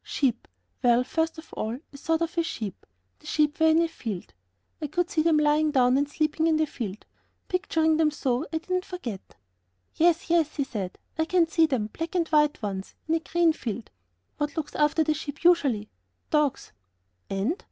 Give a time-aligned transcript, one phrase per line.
[0.03, 0.47] "Sheep.
[0.81, 2.87] Well, first of all, I thought of sheep;
[3.19, 4.33] the sheep were in a field.
[4.81, 7.05] I could see them lying down and sleeping in the field;
[7.47, 9.35] picturing them so, I did not forget."
[9.93, 12.95] "Yes, yes," he said, "I can see them, black and white ones!
[13.07, 13.91] in a green field."
[14.39, 15.91] "What looks after the sheep usually?"
[16.31, 16.71] "Dogs."
[17.29, 17.55] "And?..."